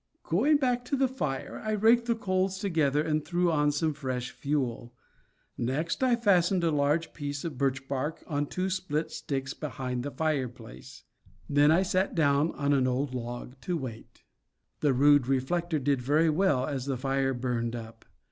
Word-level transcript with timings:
Going 0.23 0.57
back 0.57 0.83
to 0.85 0.95
the 0.95 1.07
fire, 1.07 1.61
I 1.63 1.73
raked 1.73 2.07
the 2.07 2.15
coals 2.15 2.57
together 2.57 3.03
and 3.03 3.23
threw 3.23 3.51
on 3.51 3.71
some 3.71 3.93
fresh 3.93 4.31
fuel. 4.31 4.95
Next 5.59 6.01
I 6.01 6.15
fastened 6.15 6.63
a 6.63 6.71
large 6.71 7.13
piece 7.13 7.43
of 7.45 7.55
birch 7.59 7.87
bark 7.87 8.23
on 8.25 8.47
two 8.47 8.71
split 8.71 9.11
sticks 9.11 9.53
behind 9.53 10.01
the 10.01 10.09
fireplace; 10.09 11.03
then 11.47 11.69
I 11.69 11.83
sat 11.83 12.15
down 12.15 12.51
on 12.55 12.73
an 12.73 12.87
old 12.87 13.13
log 13.13 13.61
to 13.61 13.77
wait. 13.77 14.23
The 14.79 14.91
rude 14.95 15.27
reflector 15.27 15.77
did 15.77 16.01
very 16.01 16.31
well 16.31 16.65
as 16.65 16.87
the 16.87 16.97
fire 16.97 17.35
burned 17.35 17.75
up. 17.75 18.03